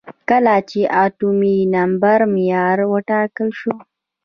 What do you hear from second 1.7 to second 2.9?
نمبر معیار